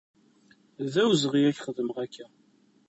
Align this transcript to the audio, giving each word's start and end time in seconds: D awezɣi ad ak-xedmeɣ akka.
D 0.93 0.95
awezɣi 1.01 1.39
ad 1.47 1.49
ak-xedmeɣ 1.51 1.97
akka. 2.05 2.25